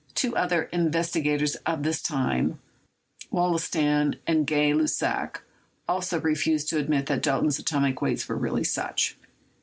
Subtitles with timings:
[0.15, 2.57] Two other investi gators of this time—
[3.31, 5.41] Wollaston and Gay Lussac—
[5.87, 9.15] also re fused to admit that Dalton's atomic weights were really such.